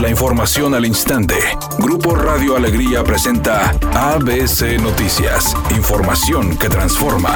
La 0.00 0.08
información 0.08 0.76
al 0.76 0.86
instante. 0.86 1.34
Grupo 1.80 2.14
Radio 2.14 2.54
Alegría 2.56 3.02
presenta 3.02 3.70
ABC 3.94 4.80
Noticias. 4.80 5.56
Información 5.76 6.56
que 6.56 6.68
transforma. 6.68 7.34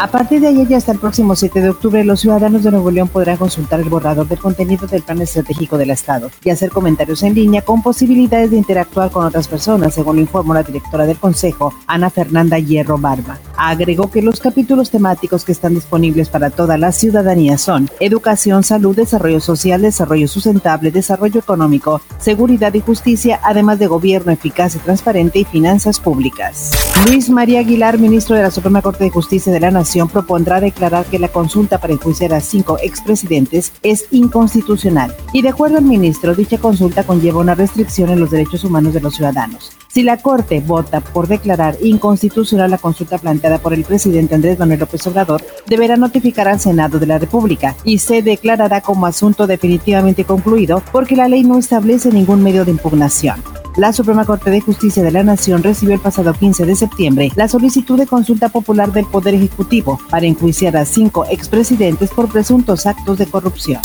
A 0.00 0.08
partir 0.10 0.40
de 0.40 0.48
ayer 0.48 0.68
y 0.68 0.74
hasta 0.74 0.90
el 0.90 0.98
próximo 0.98 1.36
7 1.36 1.60
de 1.60 1.70
octubre, 1.70 2.02
los 2.04 2.20
ciudadanos 2.20 2.64
de 2.64 2.72
Nuevo 2.72 2.90
León 2.90 3.06
podrán 3.06 3.36
consultar 3.36 3.78
el 3.78 3.88
borrador 3.88 4.26
del 4.26 4.38
contenido 4.40 4.88
del 4.88 5.02
plan 5.02 5.22
estratégico 5.22 5.78
del 5.78 5.90
Estado 5.90 6.30
y 6.42 6.50
hacer 6.50 6.70
comentarios 6.70 7.22
en 7.22 7.34
línea 7.34 7.62
con 7.62 7.80
posibilidades 7.80 8.50
de 8.50 8.56
interactuar 8.56 9.12
con 9.12 9.26
otras 9.26 9.46
personas, 9.46 9.94
según 9.94 10.18
informó 10.18 10.54
la 10.54 10.64
directora 10.64 11.06
del 11.06 11.18
Consejo, 11.18 11.74
Ana 11.86 12.10
Fernanda 12.10 12.58
Hierro 12.58 12.98
Barba. 12.98 13.38
Agregó 13.62 14.10
que 14.10 14.22
los 14.22 14.40
capítulos 14.40 14.90
temáticos 14.90 15.44
que 15.44 15.52
están 15.52 15.74
disponibles 15.74 16.30
para 16.30 16.48
toda 16.48 16.78
la 16.78 16.92
ciudadanía 16.92 17.58
son 17.58 17.90
educación, 18.00 18.64
salud, 18.64 18.96
desarrollo 18.96 19.38
social, 19.38 19.82
desarrollo 19.82 20.28
sustentable, 20.28 20.90
desarrollo 20.90 21.40
económico, 21.40 22.00
seguridad 22.18 22.72
y 22.72 22.80
justicia, 22.80 23.38
además 23.42 23.78
de 23.78 23.86
gobierno 23.86 24.32
eficaz 24.32 24.76
y 24.76 24.78
transparente 24.78 25.40
y 25.40 25.44
finanzas 25.44 26.00
públicas. 26.00 26.70
Luis 27.06 27.28
María 27.28 27.60
Aguilar, 27.60 27.98
ministro 27.98 28.34
de 28.34 28.44
la 28.44 28.50
Suprema 28.50 28.80
Corte 28.80 29.04
de 29.04 29.10
Justicia 29.10 29.52
de 29.52 29.60
la 29.60 29.70
Nación, 29.70 30.08
propondrá 30.08 30.58
declarar 30.58 31.04
que 31.04 31.18
la 31.18 31.28
consulta 31.28 31.76
para 31.76 31.92
enjuiciar 31.92 32.32
a 32.32 32.40
cinco 32.40 32.78
expresidentes 32.82 33.72
es 33.82 34.06
inconstitucional 34.10 35.14
y 35.34 35.42
de 35.42 35.50
acuerdo 35.50 35.76
al 35.76 35.84
ministro, 35.84 36.34
dicha 36.34 36.56
consulta 36.56 37.04
conlleva 37.04 37.40
una 37.40 37.54
restricción 37.54 38.08
en 38.08 38.20
los 38.20 38.30
derechos 38.30 38.64
humanos 38.64 38.94
de 38.94 39.02
los 39.02 39.16
ciudadanos. 39.16 39.72
Si 39.92 40.04
la 40.04 40.18
Corte 40.18 40.60
vota 40.60 41.00
por 41.00 41.26
declarar 41.26 41.76
inconstitucional 41.82 42.70
la 42.70 42.78
consulta 42.78 43.18
planteada 43.18 43.58
por 43.58 43.74
el 43.74 43.82
presidente 43.82 44.36
Andrés 44.36 44.56
Manuel 44.56 44.78
López 44.78 45.04
Obrador, 45.08 45.42
deberá 45.66 45.96
notificar 45.96 46.46
al 46.46 46.60
Senado 46.60 47.00
de 47.00 47.06
la 47.06 47.18
República 47.18 47.74
y 47.82 47.98
se 47.98 48.22
declarará 48.22 48.82
como 48.82 49.06
asunto 49.06 49.48
definitivamente 49.48 50.22
concluido 50.22 50.80
porque 50.92 51.16
la 51.16 51.28
ley 51.28 51.42
no 51.42 51.58
establece 51.58 52.12
ningún 52.12 52.40
medio 52.40 52.64
de 52.64 52.70
impugnación. 52.70 53.42
La 53.76 53.92
Suprema 53.92 54.24
Corte 54.24 54.50
de 54.50 54.60
Justicia 54.60 55.02
de 55.02 55.10
la 55.10 55.24
Nación 55.24 55.62
recibió 55.62 55.94
el 55.94 56.00
pasado 56.00 56.34
15 56.34 56.66
de 56.66 56.76
septiembre 56.76 57.32
la 57.34 57.48
solicitud 57.48 57.98
de 57.98 58.06
consulta 58.06 58.48
popular 58.48 58.92
del 58.92 59.06
Poder 59.06 59.34
Ejecutivo 59.34 59.98
para 60.08 60.26
enjuiciar 60.26 60.76
a 60.76 60.84
cinco 60.84 61.24
expresidentes 61.28 62.10
por 62.10 62.28
presuntos 62.28 62.86
actos 62.86 63.18
de 63.18 63.26
corrupción. 63.26 63.80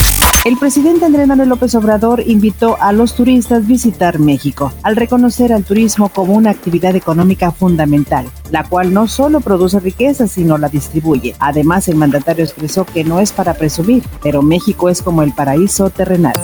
El 0.45 0.57
presidente 0.57 1.05
Andrés 1.05 1.27
Manuel 1.27 1.49
López 1.49 1.73
Obrador 1.73 2.21
invitó 2.23 2.77
a 2.79 2.91
los 2.91 3.15
turistas 3.15 3.63
a 3.63 3.65
visitar 3.65 4.19
México, 4.19 4.71
al 4.83 4.95
reconocer 4.95 5.51
al 5.51 5.63
turismo 5.63 6.09
como 6.09 6.33
una 6.33 6.51
actividad 6.51 6.95
económica 6.95 7.51
fundamental, 7.51 8.27
la 8.51 8.63
cual 8.63 8.93
no 8.93 9.07
solo 9.07 9.39
produce 9.39 9.79
riqueza, 9.79 10.27
sino 10.27 10.59
la 10.59 10.69
distribuye. 10.69 11.33
Además, 11.39 11.87
el 11.87 11.95
mandatario 11.95 12.43
expresó 12.43 12.85
que 12.85 13.03
no 13.03 13.19
es 13.19 13.31
para 13.31 13.55
presumir, 13.55 14.03
pero 14.21 14.43
México 14.43 14.87
es 14.89 15.01
como 15.01 15.23
el 15.23 15.33
paraíso 15.33 15.89
terrenal. 15.89 16.35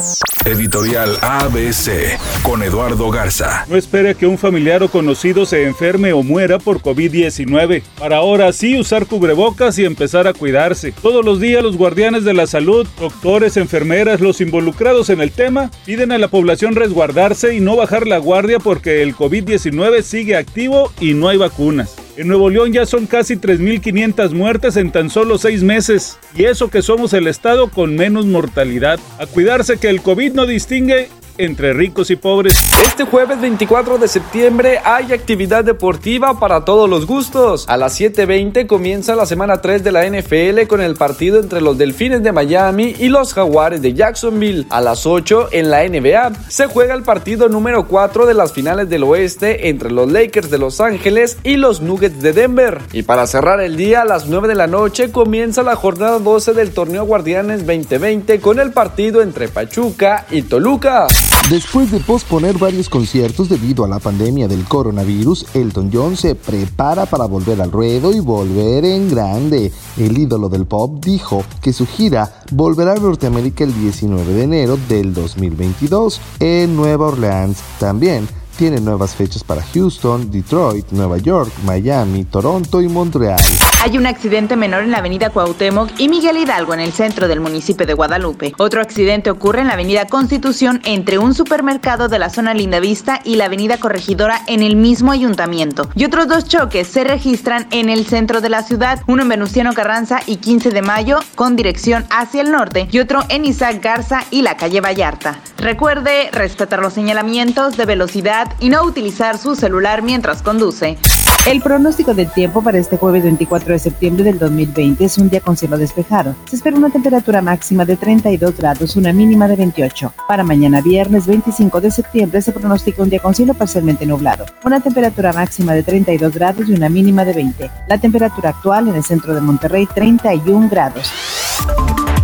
Editorial 0.46 1.18
ABC 1.22 2.18
con 2.42 2.64
Eduardo 2.64 3.12
Garza. 3.12 3.66
No 3.70 3.76
espere 3.76 4.16
que 4.16 4.26
un 4.26 4.40
familiar 4.40 4.82
o 4.82 4.90
conocido 4.90 5.46
se 5.46 5.66
enferme 5.66 6.14
o 6.14 6.24
muera 6.24 6.58
por 6.58 6.82
COVID-19. 6.82 7.84
Para 8.00 8.18
ahora 8.18 8.52
sí 8.52 8.80
usar 8.80 9.06
cubrebocas 9.06 9.78
y 9.78 9.86
empezar 9.86 10.28
a 10.28 10.34
cuidarse. 10.34 10.94
Todos 10.94 11.24
los 11.24 11.40
días 11.40 11.62
los 11.62 11.78
guardianes 11.78 12.24
de 12.24 12.34
la 12.34 12.48
salud, 12.48 12.88
doctores, 13.00 13.56
enfermeras, 13.56 14.20
los 14.20 14.42
involucrados 14.42 15.12
en 15.12 15.22
el 15.22 15.32
tema, 15.32 15.70
piden 15.86 16.12
a 16.12 16.18
la 16.18 16.28
población 16.28 16.76
resguardarse 16.76 17.54
y 17.54 17.60
no 17.60 17.76
bajar 17.76 18.08
la 18.08 18.18
guardia 18.18 18.58
porque 18.58 19.04
el 19.04 19.16
COVID-19 19.16 20.02
sigue 20.02 20.36
activo 20.36 20.92
y 21.00 21.14
no 21.14 21.30
hay 21.30 21.38
vacunas. 21.38 22.01
En 22.22 22.28
Nuevo 22.28 22.52
León 22.52 22.72
ya 22.72 22.86
son 22.86 23.08
casi 23.08 23.36
3.500 23.36 24.34
muertes 24.34 24.78
en 24.78 24.92
tan 24.92 25.10
solo 25.10 25.40
seis 25.40 25.64
meses. 25.64 26.20
Y 26.36 26.44
eso 26.44 26.70
que 26.70 26.84
somos 26.84 27.14
el 27.14 27.26
estado 27.26 27.72
con 27.72 27.96
menos 27.96 28.28
mortalidad. 28.28 29.00
A 29.18 29.26
cuidarse 29.26 29.80
que 29.80 29.90
el 29.90 30.04
COVID 30.04 30.34
no 30.34 30.46
distingue 30.46 31.10
entre 31.38 31.74
ricos 31.74 32.10
y 32.12 32.16
pobres. 32.16 32.58
Este 32.84 33.04
jueves 33.04 33.40
24 33.40 33.98
de 33.98 34.08
septiembre 34.08 34.80
hay 34.84 35.14
actividad 35.14 35.64
deportiva 35.64 36.40
para 36.40 36.66
todos 36.66 36.90
los 36.90 37.06
gustos. 37.06 37.66
A 37.68 37.78
las 37.78 38.00
7.20 38.00 38.68
comienza 38.68 39.16
la 39.16 39.26
semana 39.26 39.62
3 39.62 39.84
de 39.84 39.92
la 39.92 40.10
NFL 40.10 40.68
con 40.68 40.82
el 40.82 40.96
partido 40.96 41.40
entre 41.40 41.62
los 41.62 41.78
Delfines 41.78 42.24
de 42.24 42.32
Miami 42.32 42.96
y 43.00 43.10
los 43.10 43.34
Jaguares 43.34 43.82
de 43.82 43.94
Jacksonville. 43.94 44.66
A 44.70 44.82
las 44.82 45.06
8 45.06 45.50
en 45.52 45.70
la 45.70 45.88
NBA 45.88 46.32
se 46.50 46.68
juega 46.68 46.94
el 46.94 47.04
partido 47.04 47.50
número 47.50 47.88
4 47.88 48.26
de 48.26 48.34
las 48.34 48.54
finales 48.54 48.90
del 48.90 49.04
oeste 49.04 49.70
entre 49.70 49.92
los 49.92 50.12
Lakers 50.12 50.50
de 50.50 50.58
Los 50.58 50.82
Ángeles 50.82 51.38
y 51.44 51.58
los 51.58 51.82
Nuggets 51.82 52.22
de 52.22 52.34
Denver. 52.34 52.80
Y 52.94 53.04
para 53.04 53.28
cerrar 53.28 53.62
el 53.62 53.78
día 53.78 54.02
a 54.02 54.06
las 54.06 54.28
9 54.28 54.48
de 54.48 54.56
la 54.56 54.68
noche 54.68 55.12
comienza 55.12 55.64
la 55.64 55.76
jornada 55.76 56.20
12 56.20 56.54
del 56.54 56.72
torneo 56.72 57.06
Guardianes 57.06 57.66
2020 57.66 58.40
con 58.40 58.60
el 58.60 58.72
partido 58.72 59.22
entre 59.22 59.48
Pachuca 59.48 60.26
y 60.30 60.44
Toluca. 60.44 61.08
Después 61.50 61.92
de 61.92 62.00
posponer 62.00 62.58
varios 62.58 62.88
conciertos 62.88 63.50
debido 63.50 63.84
a 63.84 63.88
la 63.88 64.00
pandemia 64.00 64.48
del 64.48 64.64
coronavirus, 64.64 65.48
Elton 65.54 65.90
John 65.92 66.16
se 66.16 66.36
prepara 66.36 67.06
para 67.06 67.26
volver 67.26 67.62
al 67.62 67.72
ruedo 67.72 68.14
y 68.14 68.22
volver 68.22 68.86
en 68.86 69.10
grande. 69.10 69.72
El 69.98 70.18
ídolo 70.18 70.48
del 70.48 70.66
pop 70.66 71.04
dijo 71.04 71.44
que 71.62 71.74
su 71.74 71.86
gira 71.86 72.42
volverá 72.52 72.94
a 72.94 72.96
Norteamérica 72.96 73.66
el 73.66 73.74
19 73.74 74.34
de 74.34 74.44
enero 74.44 74.78
del 74.88 75.14
2022 75.14 76.22
en 76.40 76.76
Nueva 76.76 77.08
Orleans. 77.08 77.58
También 77.80 78.30
tiene 78.62 78.80
nuevas 78.80 79.16
fechas 79.16 79.44
para 79.44 79.64
Houston, 79.74 80.30
Detroit, 80.30 80.92
Nueva 80.92 81.18
York, 81.18 81.52
Miami, 81.66 82.26
Toronto 82.26 82.80
y 82.80 82.88
Montreal. 82.88 83.42
Hay 83.82 83.98
un 83.98 84.06
accidente 84.06 84.56
menor 84.56 84.84
en 84.84 84.92
la 84.92 85.00
avenida 85.00 85.32
Cuauhtémoc 85.32 85.90
y 85.98 86.08
Miguel 86.10 86.38
Hidalgo 86.38 86.76
en 86.76 86.82
el 86.82 86.92
centro 86.92 87.28
del 87.28 87.40
municipio 87.40 87.88
de 87.88 87.96
Guadalupe. 87.96 88.54
Otro 88.60 88.80
accidente 88.80 89.32
ocurre 89.32 89.62
en 89.62 89.68
la 89.68 89.74
avenida 89.74 90.06
Constitución 90.06 90.80
entre 90.86 91.18
un 91.18 91.34
supermercado 91.34 92.08
de 92.08 92.20
la 92.20 92.30
zona 92.30 92.54
Lindavista 92.54 93.20
y 93.24 93.38
la 93.38 93.46
avenida 93.46 93.80
Corregidora 93.80 94.44
en 94.46 94.62
el 94.62 94.76
mismo 94.76 95.12
ayuntamiento. 95.12 95.90
Y 95.96 96.06
otros 96.06 96.28
dos 96.28 96.46
choques 96.46 96.86
se 96.86 97.04
registran 97.04 97.66
en 97.72 97.90
el 97.90 98.06
centro 98.06 98.42
de 98.42 98.50
la 98.50 98.62
ciudad, 98.62 99.02
uno 99.08 99.24
en 99.24 99.30
Venustiano 99.30 99.74
Carranza 99.74 100.20
y 100.28 100.36
15 100.36 100.70
de 100.70 100.84
mayo 100.84 101.18
con 101.34 101.56
dirección 101.56 102.06
hacia 102.12 102.44
el 102.44 102.52
norte 102.52 102.88
y 102.92 103.00
otro 103.00 103.22
en 103.30 103.44
Isaac 103.44 103.82
Garza 103.82 104.24
y 104.30 104.44
la 104.44 104.56
calle 104.56 104.82
Vallarta. 104.82 105.40
Recuerde 105.62 106.32
respetar 106.32 106.80
los 106.80 106.94
señalamientos 106.94 107.78
de 107.78 107.86
velocidad 107.86 108.52
y 108.60 108.70
no 108.70 108.82
utilizar 108.84 109.38
su 109.38 109.56
celular 109.56 110.02
mientras 110.02 110.42
conduce. 110.42 110.98
El 111.46 111.62
pronóstico 111.62 112.16
del 112.16 112.32
tiempo 112.32 112.64
para 112.64 112.80
este 112.80 112.98
jueves 112.98 113.24
24 113.24 113.74
de 113.74 113.78
septiembre 113.78 114.24
del 114.24 114.40
2020 114.40 115.06
es 115.06 115.20
un 115.20 115.30
día 115.30 115.40
con 115.40 115.56
cielo 115.56 115.78
despejado. 115.78 116.36
Se 116.50 116.56
espera 116.56 116.78
una 116.78 116.90
temperatura 116.90 117.44
máxima 117.44 117.86
de 117.86 117.96
32 117.96 118.58
grados, 118.58 118.96
una 118.96 119.14
mínima 119.14 119.48
de 119.48 119.56
28. 119.56 120.14
Para 120.28 120.44
mañana 120.44 120.82
viernes 120.82 121.28
25 121.28 121.80
de 121.80 121.92
septiembre 121.92 122.42
se 122.42 122.54
pronostica 122.54 123.04
un 123.04 123.12
día 123.12 123.20
con 123.20 123.36
cielo 123.36 123.54
parcialmente 123.54 124.08
nublado, 124.08 124.48
una 124.64 124.80
temperatura 124.80 125.32
máxima 125.32 125.76
de 125.76 125.84
32 125.84 126.34
grados 126.34 126.70
y 126.70 126.74
una 126.74 126.90
mínima 126.90 127.24
de 127.24 127.34
20. 127.34 127.72
La 127.88 128.00
temperatura 128.00 128.50
actual 128.50 128.88
en 128.88 128.96
el 128.96 129.04
centro 129.04 129.36
de 129.36 129.42
Monterrey 129.42 129.86
31 129.86 130.70
grados. 130.70 131.12